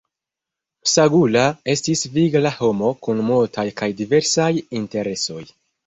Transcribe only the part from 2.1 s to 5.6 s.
vigla homo kun multaj kaj diversaj interesoj.